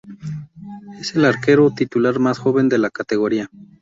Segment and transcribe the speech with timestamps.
[0.99, 3.51] Es el arquero titular más joven de la categoría.